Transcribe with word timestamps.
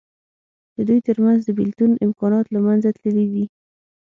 د 0.75 0.77
دوی 0.87 0.99
تر 1.07 1.17
منځ 1.23 1.39
د 1.43 1.49
بېلتون 1.57 1.91
امکانات 2.05 2.45
له 2.51 2.59
منځه 2.65 2.89
تللي 2.99 3.25
دي. 3.33 3.45